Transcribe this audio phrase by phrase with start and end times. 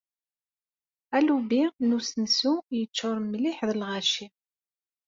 [1.17, 4.25] Alubi n usensu yeččuṛ mliḥ d lɣaci.